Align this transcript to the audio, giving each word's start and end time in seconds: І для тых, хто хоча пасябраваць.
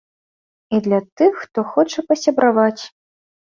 І 0.77 0.79
для 0.87 0.99
тых, 1.21 1.31
хто 1.43 1.65
хоча 1.75 1.99
пасябраваць. 2.09 2.83